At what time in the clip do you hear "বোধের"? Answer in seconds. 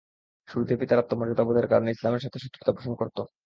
1.47-1.67